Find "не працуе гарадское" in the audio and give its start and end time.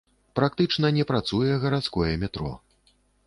0.97-2.09